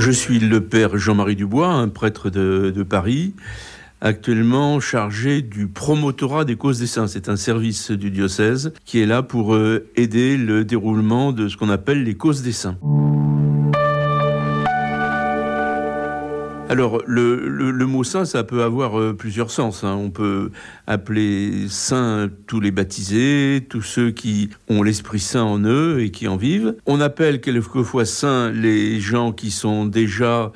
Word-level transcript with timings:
Je 0.00 0.10
suis 0.10 0.38
le 0.38 0.62
père 0.62 0.96
Jean-Marie 0.96 1.36
Dubois, 1.36 1.68
un 1.68 1.88
prêtre 1.88 2.30
de, 2.30 2.82
Paris, 2.82 3.34
actuellement 4.00 4.80
chargé 4.80 5.42
du 5.42 5.66
promotorat 5.66 6.46
des 6.46 6.56
causes 6.56 6.78
des 6.78 6.86
saints. 6.86 7.06
C'est 7.06 7.28
un 7.28 7.36
service 7.36 7.90
du 7.90 8.10
diocèse 8.10 8.72
qui 8.86 9.00
est 9.00 9.06
là 9.06 9.22
pour 9.22 9.54
euh, 9.54 9.90
aider 9.96 10.38
le 10.38 10.64
déroulement 10.64 11.32
de 11.32 11.48
ce 11.48 11.58
qu'on 11.58 11.68
appelle 11.68 12.02
les 12.02 12.14
causes 12.14 12.40
des 12.40 12.52
saints. 12.52 12.78
Alors, 16.70 17.02
le, 17.04 17.48
le, 17.48 17.86
mot 17.86 18.04
saint, 18.04 18.24
ça 18.24 18.44
peut 18.44 18.62
avoir 18.62 18.96
euh, 18.96 19.12
plusieurs 19.12 19.50
sens. 19.50 19.82
Hein. 19.82 19.96
On 19.96 20.10
peut 20.10 20.52
appeler 20.86 21.66
saints 21.68 22.30
tous 22.46 22.60
les 22.60 22.70
baptisés, 22.70 23.66
tous 23.68 23.82
ceux 23.82 24.12
qui 24.12 24.50
ont 24.68 24.84
l'Esprit 24.84 25.18
Saint 25.18 25.42
en 25.42 25.58
eux 25.64 26.00
et 26.00 26.12
qui 26.12 26.28
en 26.28 26.36
vivent. 26.36 26.76
On 26.86 27.00
appelle 27.00 27.40
quelquefois 27.40 28.04
saints 28.04 28.52
les 28.52 29.00
gens 29.00 29.32
qui 29.32 29.50
sont 29.50 29.84
déjà 29.84 30.52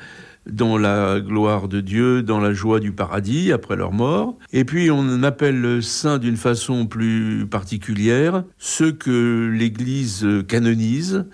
dans 0.47 0.79
la 0.79 1.19
gloire 1.19 1.67
de 1.67 1.81
Dieu, 1.81 2.23
dans 2.23 2.39
la 2.39 2.53
joie 2.53 2.79
du 2.79 2.93
paradis 2.93 3.51
après 3.51 3.75
leur 3.75 3.91
mort. 3.91 4.39
Et 4.53 4.65
puis 4.65 4.93
on 4.93 5.25
appelle 5.25 5.83
saints 5.83 6.19
d'une 6.19 6.37
façon 6.37 6.87
plus 6.87 7.45
particulière 7.51 8.45
ceux 8.59 8.93
que 8.93 9.51
l'Église 9.53 10.25
canonise, 10.47 11.27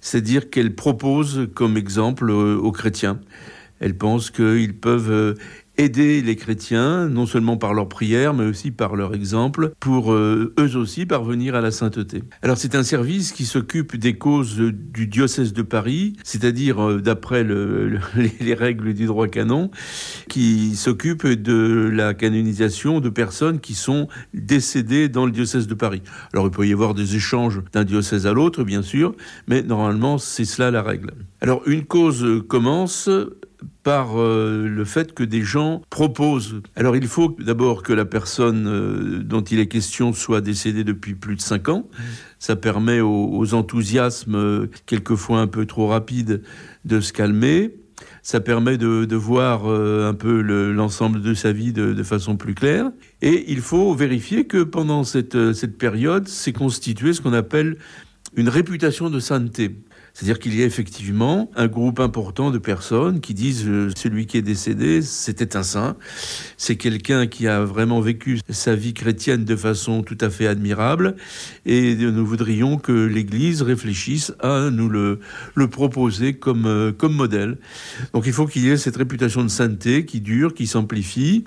c'est-à-dire 0.00 0.50
qu'elle 0.50 0.74
propose 0.74 1.48
comme 1.54 1.76
exemple 1.76 2.28
aux 2.32 2.72
chrétiens. 2.72 3.20
Elle 3.80 3.96
pense 3.96 4.30
qu'ils 4.30 4.78
peuvent 4.78 5.10
euh, 5.10 5.34
aider 5.78 6.22
les 6.22 6.36
chrétiens, 6.36 7.08
non 7.08 7.26
seulement 7.26 7.56
par 7.56 7.74
leur 7.74 7.88
prière, 7.88 8.34
mais 8.34 8.44
aussi 8.44 8.70
par 8.70 8.96
leur 8.96 9.14
exemple, 9.14 9.72
pour 9.80 10.12
euh, 10.12 10.54
eux 10.58 10.76
aussi 10.76 11.06
parvenir 11.06 11.54
à 11.54 11.60
la 11.60 11.70
sainteté. 11.70 12.22
Alors 12.42 12.56
c'est 12.56 12.74
un 12.74 12.82
service 12.82 13.32
qui 13.32 13.44
s'occupe 13.44 13.96
des 13.96 14.14
causes 14.14 14.56
du 14.56 15.06
diocèse 15.06 15.52
de 15.52 15.62
Paris, 15.62 16.14
c'est-à-dire 16.24 16.82
euh, 16.82 17.00
d'après 17.00 17.44
le, 17.44 17.98
les 18.40 18.54
règles 18.54 18.94
du 18.94 19.06
droit 19.06 19.28
canon, 19.28 19.70
qui 20.28 20.76
s'occupe 20.76 21.26
de 21.26 21.90
la 21.92 22.14
canonisation 22.14 23.00
de 23.00 23.08
personnes 23.08 23.60
qui 23.60 23.74
sont 23.74 24.08
décédées 24.32 25.08
dans 25.08 25.26
le 25.26 25.32
diocèse 25.32 25.66
de 25.66 25.74
Paris. 25.74 26.02
Alors 26.32 26.46
il 26.46 26.50
peut 26.50 26.66
y 26.66 26.72
avoir 26.72 26.94
des 26.94 27.16
échanges 27.16 27.60
d'un 27.72 27.84
diocèse 27.84 28.26
à 28.26 28.32
l'autre, 28.32 28.64
bien 28.64 28.82
sûr, 28.82 29.14
mais 29.46 29.62
normalement 29.62 30.18
c'est 30.18 30.44
cela 30.44 30.70
la 30.70 30.82
règle. 30.82 31.12
Alors 31.40 31.62
une 31.66 31.84
cause 31.84 32.42
commence 32.48 33.10
par 33.82 34.18
euh, 34.18 34.66
le 34.68 34.84
fait 34.84 35.12
que 35.14 35.22
des 35.22 35.42
gens 35.42 35.82
proposent. 35.90 36.60
Alors 36.74 36.96
il 36.96 37.06
faut 37.06 37.36
d'abord 37.38 37.82
que 37.82 37.92
la 37.92 38.04
personne 38.04 38.66
euh, 38.66 39.22
dont 39.22 39.42
il 39.42 39.60
est 39.60 39.68
question 39.68 40.12
soit 40.12 40.40
décédée 40.40 40.84
depuis 40.84 41.14
plus 41.14 41.36
de 41.36 41.40
cinq 41.40 41.68
ans. 41.68 41.88
Ça 42.38 42.56
permet 42.56 43.00
aux, 43.00 43.54
enthousiasmes, 43.54 44.34
euh, 44.34 44.66
quelquefois 44.86 45.40
un 45.40 45.46
peu 45.46 45.66
trop 45.66 45.86
rapides, 45.88 46.42
de 46.84 47.00
se 47.00 47.12
calmer. 47.12 47.76
Ça 48.22 48.40
permet 48.40 48.76
de, 48.76 49.14
voir 49.14 49.66
un 49.66 50.12
peu 50.12 50.40
l'ensemble 50.40 51.22
de 51.22 51.32
sa 51.32 51.52
vie 51.52 51.72
de, 51.72 52.02
façon 52.02 52.36
plus 52.36 52.54
claire. 52.54 52.90
Et 53.22 53.52
il 53.52 53.60
faut 53.60 53.94
vérifier 53.94 54.46
que 54.46 54.64
pendant 54.64 55.04
cette, 55.04 55.52
cette 55.52 55.78
période 55.78 56.26
s'est 56.26 56.52
constitué 56.52 57.12
ce 57.12 57.20
qu'on 57.20 57.32
appelle 57.32 57.78
une 58.34 58.48
réputation 58.48 59.10
de 59.10 59.20
sainteté. 59.20 59.76
C'est-à-dire 60.16 60.38
qu'il 60.38 60.58
y 60.58 60.62
a 60.62 60.64
effectivement 60.64 61.50
un 61.56 61.66
groupe 61.66 62.00
important 62.00 62.50
de 62.50 62.56
personnes 62.56 63.20
qui 63.20 63.34
disent 63.34 63.66
euh, 63.66 63.90
celui 63.94 64.24
qui 64.24 64.38
est 64.38 64.42
décédé, 64.42 65.02
c'était 65.02 65.58
un 65.58 65.62
saint, 65.62 65.94
c'est 66.56 66.76
quelqu'un 66.76 67.26
qui 67.26 67.46
a 67.46 67.62
vraiment 67.64 68.00
vécu 68.00 68.38
sa 68.48 68.74
vie 68.74 68.94
chrétienne 68.94 69.44
de 69.44 69.56
façon 69.56 70.02
tout 70.02 70.16
à 70.22 70.30
fait 70.30 70.46
admirable, 70.46 71.16
et 71.66 71.94
nous 71.96 72.24
voudrions 72.24 72.78
que 72.78 72.92
l'Église 72.92 73.60
réfléchisse 73.60 74.32
à 74.40 74.70
nous 74.70 74.88
le, 74.88 75.20
le 75.54 75.68
proposer 75.68 76.32
comme, 76.32 76.64
euh, 76.64 76.92
comme 76.92 77.12
modèle. 77.12 77.58
Donc 78.14 78.24
il 78.26 78.32
faut 78.32 78.46
qu'il 78.46 78.64
y 78.64 78.70
ait 78.70 78.78
cette 78.78 78.96
réputation 78.96 79.44
de 79.44 79.48
sainteté 79.48 80.06
qui 80.06 80.22
dure, 80.22 80.54
qui 80.54 80.66
s'amplifie, 80.66 81.44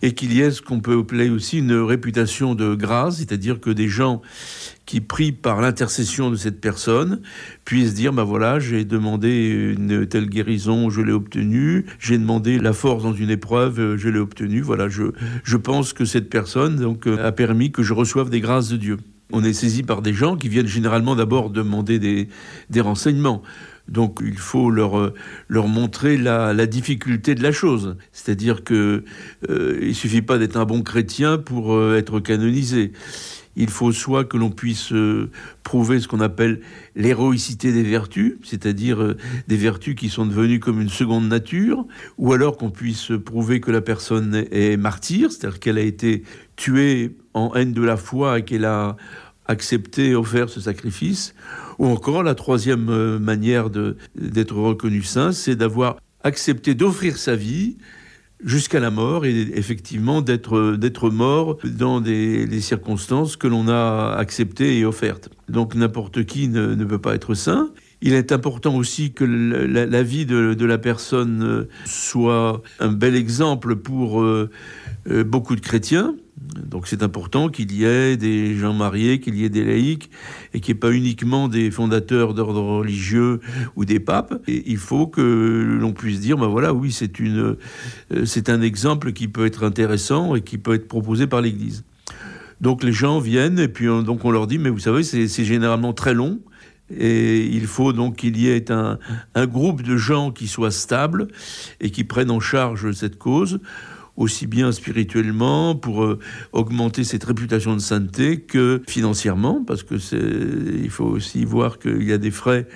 et 0.00 0.14
qu'il 0.14 0.32
y 0.32 0.40
ait 0.40 0.52
ce 0.52 0.62
qu'on 0.62 0.80
peut 0.80 1.00
appeler 1.00 1.28
aussi 1.28 1.58
une 1.58 1.74
réputation 1.74 2.54
de 2.54 2.74
grâce, 2.74 3.18
c'est-à-dire 3.18 3.60
que 3.60 3.68
des 3.68 3.88
gens 3.88 4.22
qui 4.86 5.00
prient 5.00 5.32
par 5.32 5.60
l'intercession 5.60 6.30
de 6.30 6.36
cette 6.36 6.60
personne 6.60 7.20
puissent 7.64 7.94
dire, 7.94 8.12
ben 8.12 8.24
voilà, 8.24 8.58
j'ai 8.58 8.84
demandé 8.84 9.74
une 9.76 10.06
telle 10.06 10.28
guérison, 10.28 10.90
je 10.90 11.00
l'ai 11.00 11.12
obtenue, 11.12 11.86
j'ai 11.98 12.18
demandé 12.18 12.58
la 12.58 12.72
force 12.72 13.02
dans 13.02 13.14
une 13.14 13.30
épreuve, 13.30 13.96
je 13.96 14.08
l'ai 14.08 14.18
obtenue, 14.18 14.60
voilà, 14.60 14.88
je, 14.88 15.04
je 15.42 15.56
pense 15.56 15.92
que 15.92 16.04
cette 16.04 16.28
personne 16.28 16.76
donc, 16.76 17.06
a 17.06 17.32
permis 17.32 17.72
que 17.72 17.82
je 17.82 17.94
reçoive 17.94 18.30
des 18.30 18.40
grâces 18.40 18.68
de 18.68 18.76
Dieu. 18.76 18.98
On 19.32 19.42
est 19.42 19.54
saisi 19.54 19.82
par 19.82 20.02
des 20.02 20.12
gens 20.12 20.36
qui 20.36 20.48
viennent 20.48 20.66
généralement 20.66 21.16
d'abord 21.16 21.50
demander 21.50 21.98
des, 21.98 22.28
des 22.68 22.80
renseignements. 22.80 23.42
Donc 23.88 24.20
il 24.24 24.38
faut 24.38 24.70
leur, 24.70 25.12
leur 25.48 25.68
montrer 25.68 26.16
la, 26.16 26.54
la 26.54 26.66
difficulté 26.66 27.34
de 27.34 27.42
la 27.42 27.52
chose. 27.52 27.96
C'est-à-dire 28.12 28.64
que 28.64 29.04
euh, 29.50 29.78
il 29.82 29.94
suffit 29.94 30.22
pas 30.22 30.38
d'être 30.38 30.56
un 30.56 30.64
bon 30.64 30.82
chrétien 30.82 31.38
pour 31.38 31.74
euh, 31.74 31.96
être 31.96 32.20
canonisé 32.20 32.92
il 33.56 33.70
faut 33.70 33.92
soit 33.92 34.24
que 34.24 34.36
l'on 34.36 34.50
puisse 34.50 34.92
euh, 34.92 35.30
prouver 35.62 36.00
ce 36.00 36.08
qu'on 36.08 36.20
appelle 36.20 36.60
l'héroïcité 36.96 37.72
des 37.72 37.82
vertus, 37.82 38.34
c'est-à-dire 38.42 39.02
euh, 39.02 39.16
des 39.48 39.56
vertus 39.56 39.94
qui 39.94 40.08
sont 40.08 40.26
devenues 40.26 40.60
comme 40.60 40.80
une 40.80 40.88
seconde 40.88 41.28
nature, 41.28 41.86
ou 42.18 42.32
alors 42.32 42.56
qu'on 42.56 42.70
puisse 42.70 43.12
prouver 43.24 43.60
que 43.60 43.70
la 43.70 43.80
personne 43.80 44.44
est 44.50 44.76
martyre, 44.76 45.30
c'est-à-dire 45.30 45.60
qu'elle 45.60 45.78
a 45.78 45.82
été 45.82 46.24
tuée 46.56 47.16
en 47.32 47.54
haine 47.54 47.72
de 47.72 47.82
la 47.82 47.96
foi 47.96 48.40
et 48.40 48.44
qu'elle 48.44 48.64
a 48.64 48.96
accepté 49.46 50.10
et 50.10 50.14
offert 50.14 50.48
ce 50.48 50.60
sacrifice, 50.60 51.34
ou 51.78 51.86
encore 51.86 52.22
la 52.22 52.34
troisième 52.34 52.88
euh, 52.88 53.18
manière 53.18 53.70
d'être 53.70 54.56
reconnu 54.56 55.02
saint, 55.02 55.32
c'est 55.32 55.56
d'avoir 55.56 55.96
accepté 56.22 56.74
d'offrir 56.74 57.18
sa 57.18 57.36
vie 57.36 57.76
jusqu'à 58.44 58.78
la 58.78 58.90
mort 58.90 59.24
et 59.26 59.48
effectivement 59.54 60.20
d'être 60.20 61.10
mort 61.10 61.58
dans 61.64 62.00
des, 62.00 62.60
circonstances 62.60 63.36
que 63.36 63.48
l'on 63.48 63.68
a 63.68 64.14
acceptées 64.16 64.78
et 64.78 64.84
offertes. 64.84 65.30
Donc 65.48 65.74
n'importe 65.74 66.24
qui 66.24 66.48
ne, 66.48 66.84
peut 66.84 67.00
pas 67.00 67.14
être 67.14 67.34
saint. 67.34 67.70
Il 68.00 68.12
est 68.12 68.32
important 68.32 68.76
aussi 68.76 69.12
que 69.12 69.24
la, 69.24 70.02
vie 70.02 70.26
de, 70.26 70.54
de, 70.54 70.66
la 70.66 70.78
personne 70.78 71.66
soit 71.86 72.62
un 72.80 72.92
bel 72.92 73.16
exemple 73.16 73.76
pour 73.76 74.22
euh, 74.22 74.50
euh 75.10 75.24
beaucoup 75.24 75.56
de 75.56 75.60
chrétiens. 75.60 76.14
Donc 76.36 76.88
c'est 76.88 77.02
important 77.02 77.48
qu'il 77.48 77.72
y 77.72 77.84
ait 77.84 78.16
des 78.16 78.56
gens 78.56 78.72
mariés, 78.72 79.20
qu'il 79.20 79.36
y 79.36 79.44
ait 79.44 79.48
des 79.48 79.64
laïcs, 79.64 80.10
et 80.52 80.60
qu'il 80.60 80.74
n'y 80.74 80.78
ait 80.78 80.80
pas 80.80 80.90
uniquement 80.90 81.48
des 81.48 81.70
fondateurs 81.70 82.34
d'ordre 82.34 82.60
religieux 82.60 83.40
ou 83.76 83.84
des 83.84 84.00
papes. 84.00 84.42
Et 84.48 84.64
il 84.66 84.78
faut 84.78 85.06
que 85.06 85.20
l'on 85.80 85.92
puisse 85.92 86.20
dire, 86.20 86.36
ben 86.36 86.48
voilà, 86.48 86.74
oui, 86.74 86.92
c'est 86.92 87.18
une, 87.20 87.56
euh, 88.12 88.24
c'est 88.24 88.48
un 88.48 88.62
exemple 88.62 89.12
qui 89.12 89.28
peut 89.28 89.46
être 89.46 89.64
intéressant 89.64 90.34
et 90.34 90.42
qui 90.42 90.58
peut 90.58 90.74
être 90.74 90.88
proposé 90.88 91.26
par 91.26 91.40
l'Église. 91.40 91.84
Donc 92.60 92.82
les 92.82 92.92
gens 92.92 93.18
viennent 93.20 93.58
et 93.58 93.68
puis 93.68 93.88
on, 93.88 94.02
donc 94.02 94.24
on 94.24 94.30
leur 94.30 94.46
dit, 94.46 94.58
mais 94.58 94.70
vous 94.70 94.78
savez, 94.78 95.02
c'est 95.02 95.44
généralement 95.44 95.92
très 95.92 96.14
long. 96.14 96.40
Et 96.90 97.46
il 97.46 97.66
faut 97.66 97.92
donc 97.92 98.16
qu'il 98.16 98.36
y 98.36 98.48
ait 98.48 98.70
un, 98.70 98.98
un 99.34 99.46
groupe 99.46 99.82
de 99.82 99.96
gens 99.96 100.30
qui 100.30 100.48
soient 100.48 100.70
stables 100.70 101.28
et 101.80 101.90
qui 101.90 102.04
prennent 102.04 102.30
en 102.30 102.40
charge 102.40 102.92
cette 102.92 103.18
cause 103.18 103.60
aussi 104.16 104.46
bien 104.46 104.72
spirituellement 104.72 105.74
pour 105.74 106.04
euh, 106.04 106.18
augmenter 106.52 107.04
cette 107.04 107.24
réputation 107.24 107.74
de 107.74 107.80
sainteté 107.80 108.40
que 108.40 108.82
financièrement, 108.88 109.64
parce 109.64 109.82
que 109.82 109.96
il 110.82 110.90
faut 110.90 111.06
aussi 111.06 111.44
voir 111.44 111.78
qu'il 111.78 112.04
y 112.04 112.12
a 112.12 112.18
des 112.18 112.30
frais 112.30 112.66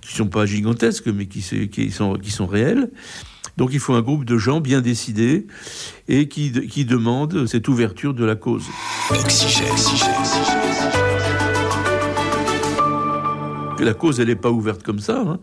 qui 0.00 0.14
sont 0.14 0.28
pas 0.28 0.46
gigantesques, 0.46 1.08
mais 1.08 1.26
qui, 1.26 1.42
sont, 1.90 2.14
qui 2.14 2.30
sont 2.30 2.46
réels. 2.46 2.90
Donc 3.56 3.70
il 3.72 3.80
faut 3.80 3.94
un 3.94 4.02
groupe 4.02 4.24
de 4.24 4.36
gens 4.36 4.60
bien 4.60 4.80
décidés 4.80 5.46
et 6.08 6.28
qui, 6.28 6.52
qui 6.68 6.84
demandent 6.84 7.46
cette 7.46 7.68
ouverture 7.68 8.12
de 8.14 8.24
la 8.24 8.36
cause. 8.36 8.64
La 13.84 13.94
cause 13.94 14.20
elle 14.20 14.28
n'est 14.28 14.36
pas 14.36 14.50
ouverte 14.50 14.82
comme 14.82 15.00
ça. 15.00 15.20
Hein. 15.20 15.38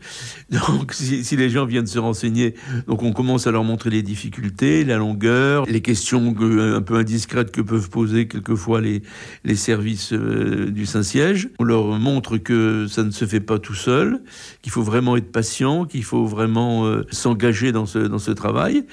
Donc 0.51 0.93
si, 0.93 1.35
les 1.35 1.49
gens 1.49 1.65
viennent 1.65 1.87
se 1.87 1.99
renseigner, 1.99 2.55
donc 2.87 3.03
on 3.03 3.11
commence 3.11 3.47
à 3.47 3.51
leur 3.51 3.63
montrer 3.63 3.89
les 3.89 4.03
difficultés, 4.03 4.83
la 4.83 4.97
longueur, 4.97 5.65
les 5.65 5.81
questions 5.81 6.35
un 6.39 6.81
peu 6.81 6.95
indiscrètes 6.95 7.51
que 7.51 7.61
peuvent 7.61 7.89
poser 7.89 8.27
quelquefois 8.27 8.81
les, 8.81 9.01
les 9.43 9.55
services 9.55 10.13
euh, 10.13 10.69
du 10.69 10.85
Saint-Siège. 10.85 11.49
On 11.59 11.63
leur 11.63 11.85
montre 11.99 12.37
que 12.37 12.87
ça 12.87 13.03
ne 13.03 13.11
se 13.11 13.25
fait 13.25 13.39
pas 13.39 13.59
tout 13.59 13.75
seul, 13.75 14.21
qu'il 14.61 14.71
faut 14.71 14.83
vraiment 14.83 15.17
être 15.17 15.31
patient, 15.31 15.85
qu'il 15.85 16.03
faut 16.03 16.25
vraiment 16.25 16.85
euh, 16.85 17.05
s'engager 17.11 17.71
dans 17.71 17.85
ce, 17.85 17.99
dans 17.99 18.19
ce 18.19 18.31
travail. 18.31 18.85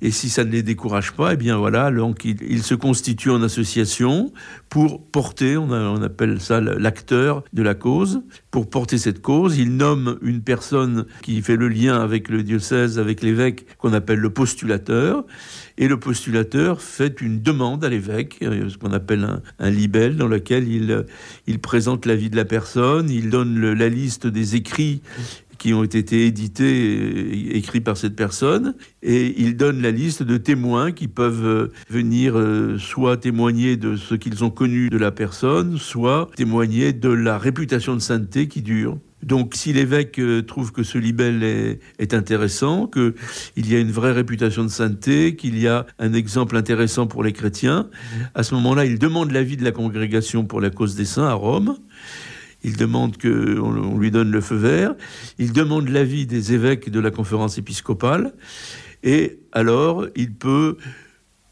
Et 0.00 0.10
si 0.10 0.28
ça 0.28 0.44
ne 0.44 0.50
les 0.50 0.62
décourage 0.62 1.12
pas, 1.12 1.34
eh 1.34 1.36
bien 1.36 1.56
voilà, 1.56 1.90
donc 1.90 2.24
ils, 2.24 2.36
ils 2.48 2.62
se 2.62 2.74
constituent 2.74 3.30
en 3.30 3.42
association 3.42 4.32
pour 4.68 5.04
porter, 5.04 5.56
on 5.56 6.02
appelle 6.02 6.40
ça 6.40 6.60
l'acteur 6.60 7.44
de 7.52 7.62
la 7.62 7.74
cause, 7.74 8.22
pour 8.52 8.68
porter 8.68 8.98
cette 8.98 9.22
cause. 9.22 9.58
Il 9.58 9.76
nomme 9.76 10.18
une 10.22 10.42
personne 10.42 11.06
qui 11.22 11.42
fait 11.42 11.56
le 11.56 11.68
lien 11.68 11.98
avec 12.00 12.28
le 12.28 12.44
diocèse, 12.44 12.98
avec 12.98 13.22
l'évêque, 13.22 13.66
qu'on 13.78 13.94
appelle 13.94 14.20
le 14.20 14.30
postulateur. 14.30 15.24
Et 15.78 15.88
le 15.88 15.98
postulateur 15.98 16.82
fait 16.82 17.20
une 17.22 17.42
demande 17.42 17.82
à 17.82 17.88
l'évêque, 17.88 18.36
euh, 18.42 18.68
ce 18.68 18.76
qu'on 18.76 18.92
appelle 18.92 19.24
un, 19.24 19.40
un, 19.58 19.70
libelle, 19.70 20.16
dans 20.16 20.28
lequel 20.28 20.68
il, 20.68 21.06
il 21.46 21.58
présente 21.58 22.04
la 22.04 22.14
vie 22.14 22.28
de 22.28 22.36
la 22.36 22.44
personne, 22.44 23.10
il 23.10 23.30
donne 23.30 23.72
la 23.72 23.88
liste 23.88 24.26
des 24.26 24.54
écrits 24.54 25.00
qui 25.62 25.72
ont 25.74 25.84
été 25.84 26.26
édités, 26.26 27.56
écrits 27.56 27.80
par 27.80 27.96
cette 27.96 28.16
personne, 28.16 28.74
et 29.00 29.32
il 29.40 29.56
donne 29.56 29.80
la 29.80 29.92
liste 29.92 30.24
de 30.24 30.36
témoins 30.36 30.90
qui 30.90 31.06
peuvent 31.06 31.46
euh, 31.46 31.72
venir 31.88 32.36
euh, 32.36 32.78
soit 32.78 33.16
témoigner 33.18 33.76
de 33.76 33.94
ce 33.94 34.16
qu'ils 34.16 34.42
ont 34.42 34.50
connu 34.50 34.90
de 34.90 34.98
la 34.98 35.12
personne, 35.12 35.78
soit 35.78 36.28
témoigner 36.34 36.92
de 36.92 37.10
la 37.10 37.38
réputation 37.38 37.94
de 37.94 38.00
sainteté 38.00 38.48
qui 38.48 38.60
dure. 38.60 38.98
Donc 39.22 39.54
si 39.54 39.72
l'évêque 39.72 40.18
euh, 40.18 40.42
trouve 40.42 40.72
que 40.72 40.82
ce 40.82 40.98
libelle 40.98 41.44
est, 41.44 41.78
est 42.00 42.12
intéressant, 42.12 42.88
qu'il 42.88 43.14
y 43.56 43.76
a 43.76 43.78
une 43.78 43.92
vraie 43.92 44.10
réputation 44.10 44.64
de 44.64 44.68
sainteté, 44.68 45.36
qu'il 45.36 45.56
y 45.60 45.68
a 45.68 45.86
un 46.00 46.12
exemple 46.12 46.56
intéressant 46.56 47.06
pour 47.06 47.22
les 47.22 47.32
chrétiens, 47.32 47.88
à 48.34 48.42
ce 48.42 48.56
moment-là, 48.56 48.84
il 48.84 48.98
demande 48.98 49.30
l'avis 49.30 49.56
de 49.56 49.62
la 49.62 49.70
congrégation 49.70 50.44
pour 50.44 50.60
la 50.60 50.70
cause 50.70 50.96
des 50.96 51.04
saints 51.04 51.28
à 51.28 51.34
Rome. 51.34 51.76
Il 52.64 52.76
demande 52.76 53.16
qu'on 53.20 53.98
lui 53.98 54.10
donne 54.10 54.30
le 54.30 54.40
feu 54.40 54.56
vert. 54.56 54.94
Il 55.38 55.52
demande 55.52 55.88
l'avis 55.88 56.26
des 56.26 56.52
évêques 56.52 56.90
de 56.90 57.00
la 57.00 57.10
conférence 57.10 57.58
épiscopale. 57.58 58.34
Et 59.02 59.40
alors, 59.52 60.06
il 60.14 60.32
peut 60.32 60.76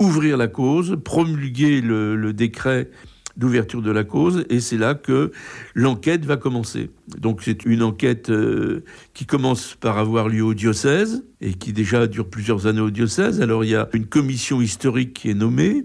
ouvrir 0.00 0.36
la 0.36 0.48
cause, 0.48 0.96
promulguer 1.04 1.80
le, 1.80 2.32
décret 2.32 2.90
d'ouverture 3.36 3.82
de 3.82 3.90
la 3.90 4.02
cause, 4.02 4.44
et 4.50 4.60
c'est 4.60 4.76
là 4.76 4.94
que 4.94 5.30
l'enquête 5.74 6.24
va 6.24 6.36
commencer. 6.36 6.90
Donc 7.18 7.42
c'est 7.42 7.64
une 7.64 7.82
enquête 7.82 8.30
euh, 8.30 8.84
qui 9.14 9.24
commence 9.24 9.76
par 9.78 9.98
avoir 9.98 10.28
lieu 10.28 10.42
au 10.42 10.54
diocèse, 10.54 11.24
et 11.40 11.54
qui 11.54 11.72
déjà 11.72 12.06
dure 12.06 12.28
plusieurs 12.28 12.66
années 12.66 12.80
au 12.80 12.90
diocèse. 12.90 13.40
Alors 13.40 13.64
il 13.64 13.70
y 13.70 13.76
a 13.76 13.88
une 13.92 14.06
commission 14.06 14.60
historique 14.60 15.14
qui 15.14 15.30
est 15.30 15.34
nommée, 15.34 15.84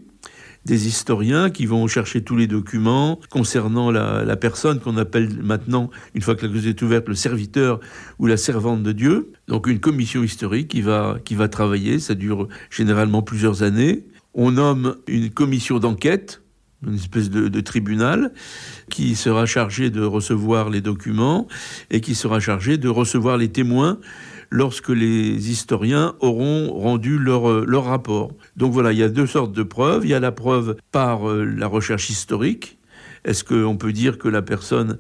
des 0.66 0.88
historiens 0.88 1.50
qui 1.50 1.66
vont 1.66 1.88
chercher 1.88 2.24
tous 2.24 2.36
les 2.36 2.48
documents 2.48 3.20
concernant 3.30 3.92
la, 3.92 4.36
personne 4.36 4.80
qu'on 4.80 4.98
appelle 4.98 5.30
maintenant, 5.42 5.90
une 6.14 6.22
fois 6.22 6.36
que 6.36 6.46
la 6.46 6.52
cause 6.52 6.68
est 6.68 6.82
ouverte, 6.82 7.08
le 7.08 7.16
serviteur 7.16 7.80
ou 8.20 8.26
la 8.26 8.38
servante 8.38 8.84
de 8.84 8.92
Dieu. 8.92 9.32
Donc 9.48 9.68
une 9.68 9.80
commission 9.80 10.24
historique 10.24 10.68
qui 10.68 10.82
va, 10.82 11.18
qui 11.24 11.36
va 11.36 11.48
travailler, 11.48 12.00
ça 12.00 12.16
dure 12.16 12.48
généralement 12.70 13.22
plusieurs 13.22 13.64
années. 13.64 14.06
On 14.34 14.52
nomme 14.52 14.98
une 15.08 15.30
commission 15.30 15.80
d'enquête 15.80 16.42
une 16.86 16.96
espèce 16.96 17.32
de, 17.32 17.48
de, 17.48 17.62
tribunal 17.62 18.32
qui 18.92 19.16
sera 19.16 19.48
chargé 19.48 19.90
de 19.90 20.04
recevoir 20.04 20.70
les 20.70 20.82
documents 20.82 21.48
et 21.90 22.00
qui 22.00 22.14
sera 22.14 22.40
chargé 22.40 22.78
de 22.78 22.90
recevoir 22.90 23.38
les 23.38 23.50
témoins 23.50 23.98
lorsque 24.50 24.90
les 24.90 25.52
historiens 25.52 26.16
auront 26.20 26.74
rendu 26.74 27.18
leur, 27.18 27.66
leur 27.66 27.86
rapport. 27.86 28.32
Donc 28.56 28.72
voilà, 28.72 28.92
il 28.92 29.00
y 29.00 29.04
a 29.04 29.10
deux 29.10 29.28
sortes 29.28 29.52
de 29.52 29.64
preuves. 29.64 30.06
Il 30.06 30.10
y 30.10 30.14
a 30.14 30.20
la 30.20 30.32
preuve 30.32 30.78
par 30.92 31.30
euh, 31.30 31.44
la 31.46 31.68
recherche 31.68 32.10
historique. 32.10 32.78
Est-ce 33.24 33.44
qu'on 33.44 33.78
peut 33.78 33.92
dire 33.92 34.18
que 34.18 34.28
la 34.28 34.42
personne 34.42 34.98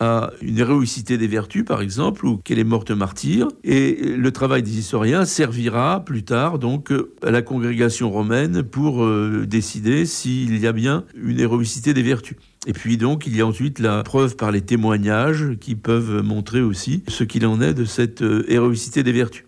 à 0.00 0.30
une 0.42 0.58
héroïcité 0.58 1.18
des 1.18 1.26
vertus, 1.26 1.64
par 1.64 1.82
exemple, 1.82 2.24
ou 2.26 2.36
qu'elle 2.36 2.58
est 2.58 2.64
morte 2.64 2.90
martyre. 2.90 3.48
Et 3.64 3.96
le 4.16 4.30
travail 4.30 4.62
des 4.62 4.78
historiens 4.78 5.24
servira 5.24 6.04
plus 6.04 6.22
tard 6.22 6.58
donc 6.58 6.92
à 7.22 7.30
la 7.30 7.42
congrégation 7.42 8.10
romaine 8.10 8.62
pour 8.62 9.04
euh, 9.04 9.44
décider 9.46 10.06
s'il 10.06 10.58
y 10.58 10.66
a 10.66 10.72
bien 10.72 11.04
une 11.20 11.40
héroïcité 11.40 11.94
des 11.94 12.02
vertus. 12.02 12.36
Et 12.66 12.72
puis 12.72 12.96
donc 12.96 13.26
il 13.26 13.36
y 13.36 13.40
a 13.40 13.46
ensuite 13.46 13.78
la 13.78 14.02
preuve 14.02 14.36
par 14.36 14.52
les 14.52 14.60
témoignages 14.60 15.56
qui 15.60 15.74
peuvent 15.74 16.22
montrer 16.22 16.60
aussi 16.60 17.02
ce 17.08 17.24
qu'il 17.24 17.46
en 17.46 17.60
est 17.60 17.74
de 17.74 17.84
cette 17.84 18.22
euh, 18.22 18.44
héroïcité 18.48 19.02
des 19.02 19.12
vertus. 19.12 19.44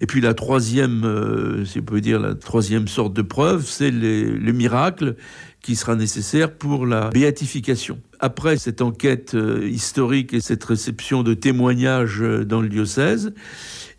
Et 0.00 0.06
puis 0.06 0.20
la 0.20 0.34
troisième, 0.34 1.04
euh, 1.04 1.64
si 1.64 1.78
on 1.78 1.82
peut 1.82 2.00
dire 2.00 2.18
la 2.18 2.34
troisième 2.34 2.88
sorte 2.88 3.12
de 3.12 3.22
preuve, 3.22 3.64
c'est 3.64 3.90
le 3.90 4.52
miracle 4.52 5.16
qui 5.62 5.76
sera 5.76 5.94
nécessaire 5.94 6.54
pour 6.54 6.86
la 6.86 7.10
béatification. 7.10 8.00
Après 8.18 8.56
cette 8.56 8.82
enquête 8.82 9.34
euh, 9.34 9.68
historique 9.68 10.32
et 10.34 10.40
cette 10.40 10.64
réception 10.64 11.22
de 11.22 11.34
témoignages 11.34 12.22
euh, 12.22 12.44
dans 12.44 12.60
le 12.60 12.68
diocèse, 12.68 13.32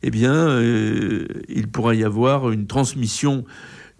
eh 0.04 0.12
bien, 0.12 0.34
euh, 0.34 1.28
il 1.50 1.68
pourra 1.68 1.96
y 1.96 2.04
avoir 2.04 2.52
une 2.52 2.68
transmission 2.68 3.46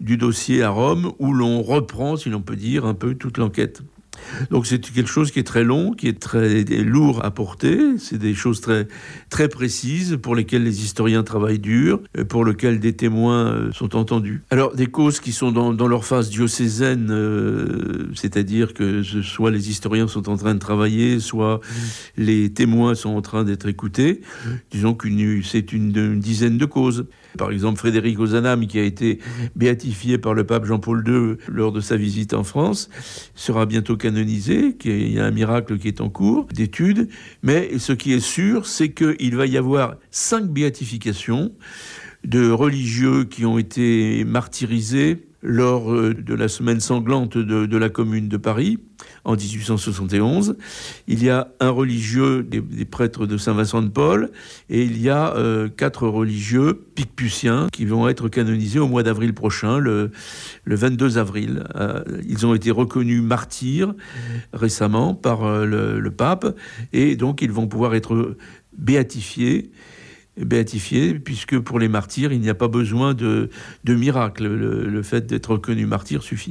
du 0.00 0.16
dossier 0.16 0.62
à 0.62 0.70
Rome 0.70 1.12
où 1.18 1.32
l'on 1.32 1.62
reprend, 1.62 2.16
si 2.16 2.28
l'on 2.28 2.42
peut 2.42 2.56
dire, 2.56 2.84
un 2.84 2.94
peu 2.94 3.14
toute 3.14 3.38
l'enquête. 3.38 3.82
Donc 4.50 4.66
c'est 4.66 4.80
quelque 4.80 5.08
chose 5.08 5.30
qui 5.30 5.38
est 5.38 5.46
très 5.46 5.64
long, 5.64 5.92
qui 5.92 6.08
est 6.08 6.18
très 6.18 6.64
lourd 6.64 7.24
à 7.24 7.30
porter. 7.30 7.98
C'est 7.98 8.18
des 8.18 8.34
choses 8.34 8.60
très, 8.60 8.86
très 9.30 9.48
précises 9.48 10.18
pour 10.20 10.34
lesquelles 10.34 10.64
les 10.64 10.82
historiens 10.82 11.22
travaillent 11.22 11.58
dur, 11.58 12.00
pour 12.28 12.44
lesquelles 12.44 12.80
des 12.80 12.94
témoins 12.94 13.52
euh, 13.52 13.72
sont 13.72 13.96
entendus. 13.96 14.42
Alors 14.50 14.74
des 14.74 14.86
causes 14.86 15.20
qui 15.20 15.32
sont 15.32 15.52
dans, 15.52 15.88
leur 15.88 16.04
phase 16.04 16.30
diocésaine, 16.30 17.08
euh, 17.10 18.10
c'est-à-dire 18.14 18.74
que 18.74 19.02
soit 19.02 19.50
les 19.50 19.70
historiens 19.70 20.08
sont 20.08 20.28
en 20.28 20.36
train 20.36 20.54
de 20.54 20.60
travailler, 20.60 21.20
soit 21.20 21.60
les 22.16 22.52
témoins 22.52 22.94
sont 22.94 23.10
en 23.10 23.22
train 23.22 23.44
d'être 23.44 23.66
écoutés. 23.68 24.20
Disons 24.70 24.94
qu'une 24.94 25.42
c'est 25.42 25.72
une 25.72 26.18
dizaine 26.18 26.58
de 26.58 26.64
causes. 26.64 27.06
Par 27.38 27.50
exemple, 27.50 27.78
Frédéric 27.78 28.18
Ozanam, 28.18 28.66
qui 28.66 28.78
a 28.78 28.82
été 28.82 29.18
béatifié 29.56 30.18
par 30.18 30.34
le 30.34 30.44
pape 30.44 30.64
Jean-Paul 30.64 31.04
II 31.06 31.36
lors 31.48 31.72
de 31.72 31.80
sa 31.80 31.96
visite 31.96 32.34
en 32.34 32.44
France, 32.44 32.90
sera 33.34 33.66
bientôt 33.66 33.96
canonisé, 33.96 34.76
qu'il 34.76 35.12
y 35.12 35.18
a 35.18 35.24
un 35.24 35.30
miracle 35.30 35.78
qui 35.78 35.88
est 35.88 36.00
en 36.00 36.08
cours 36.08 36.46
d'étude, 36.52 37.08
mais 37.42 37.78
ce 37.78 37.92
qui 37.92 38.12
est 38.12 38.20
sûr, 38.20 38.66
c'est 38.66 38.92
qu'il 38.92 39.36
va 39.36 39.46
y 39.46 39.56
avoir 39.56 39.96
cinq 40.10 40.46
béatifications 40.46 41.52
de 42.24 42.50
religieux 42.50 43.24
qui 43.24 43.44
ont 43.44 43.58
été 43.58 44.24
martyrisés 44.24 45.26
lors 45.42 45.92
euh, 45.92 46.14
de 46.14 46.34
la 46.34 46.48
semaine 46.48 46.80
sanglante 46.80 47.36
de, 47.36 47.76
la 47.76 47.88
commune 47.88 48.28
de 48.28 48.36
Paris 48.36 48.78
en 49.24 49.34
1871. 49.34 50.56
Il 51.08 51.22
y 51.22 51.30
a 51.30 51.48
un 51.60 51.70
religieux 51.70 52.42
des, 52.42 52.84
prêtres 52.84 53.26
de 53.26 53.36
Saint-Vincent 53.36 53.82
de 53.82 53.88
Paul 53.88 54.30
et 54.70 54.82
il 54.82 55.00
y 55.00 55.10
a 55.10 55.34
euh, 55.34 55.68
quatre 55.68 56.06
religieux 56.06 56.86
picpuciens 56.94 57.66
qui 57.72 57.84
vont 57.84 58.08
être 58.08 58.28
canonisés 58.28 58.78
au 58.78 58.88
mois 58.88 59.02
d'avril 59.02 59.34
prochain, 59.34 59.78
le, 59.78 60.12
le 60.64 60.74
22 60.76 61.18
avril. 61.18 61.64
Euh, 61.74 62.02
ils 62.28 62.46
ont 62.46 62.54
été 62.54 62.70
reconnus 62.70 63.22
martyrs 63.22 63.94
récemment 64.52 65.14
par 65.14 65.64
le 65.64 66.10
pape 66.10 66.56
et 66.92 67.16
donc 67.16 67.42
ils 67.42 67.50
vont 67.50 67.66
pouvoir 67.66 67.94
être 67.94 68.36
béatifiés 68.76 69.70
béatifié, 70.36 71.14
puisque 71.14 71.58
pour 71.58 71.78
les 71.78 71.88
martyrs, 71.88 72.32
il 72.32 72.40
n'y 72.40 72.48
a 72.48 72.54
pas 72.54 72.68
besoin 72.68 73.14
de, 73.14 73.50
de 73.84 73.94
miracle. 73.94 74.46
Le, 74.46 74.86
le 74.86 75.02
fait 75.02 75.26
d'être 75.26 75.52
reconnu 75.52 75.86
martyr 75.86 76.22
suffit. 76.22 76.50